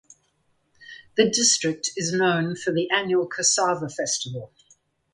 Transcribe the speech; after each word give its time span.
The 1.15 1.29
district 1.29 1.91
is 1.95 2.11
known 2.11 2.55
for 2.55 2.73
the 2.73 2.89
annual 2.89 3.27
Cassava 3.27 3.87
Festival. 3.87 4.51